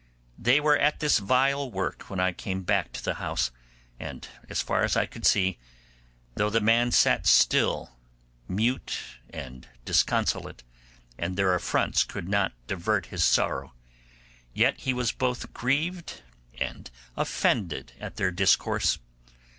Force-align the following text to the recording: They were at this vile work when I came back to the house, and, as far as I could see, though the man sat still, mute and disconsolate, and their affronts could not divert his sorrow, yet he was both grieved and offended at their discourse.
They 0.39 0.59
were 0.59 0.79
at 0.79 0.99
this 0.99 1.19
vile 1.19 1.69
work 1.69 2.09
when 2.09 2.19
I 2.19 2.31
came 2.31 2.63
back 2.63 2.91
to 2.93 3.03
the 3.03 3.13
house, 3.21 3.51
and, 3.99 4.27
as 4.49 4.59
far 4.59 4.81
as 4.81 4.97
I 4.97 5.05
could 5.05 5.27
see, 5.27 5.59
though 6.33 6.49
the 6.49 6.59
man 6.59 6.89
sat 6.91 7.27
still, 7.27 7.95
mute 8.47 8.97
and 9.29 9.67
disconsolate, 9.85 10.63
and 11.19 11.37
their 11.37 11.53
affronts 11.53 12.03
could 12.03 12.27
not 12.27 12.53
divert 12.65 13.05
his 13.13 13.23
sorrow, 13.23 13.75
yet 14.55 14.79
he 14.79 14.91
was 14.91 15.11
both 15.11 15.53
grieved 15.53 16.23
and 16.57 16.89
offended 17.15 17.93
at 17.99 18.15
their 18.15 18.31
discourse. 18.31 18.97